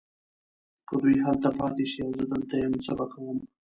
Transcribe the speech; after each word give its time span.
که 0.87 0.93
دوی 1.01 1.17
هلته 1.25 1.49
پاته 1.57 1.85
شي 1.91 1.99
او 2.03 2.11
زه 2.17 2.23
دلته 2.31 2.55
یم 2.61 2.73
څه 2.85 2.91
به 2.97 3.05
کوم؟ 3.11 3.37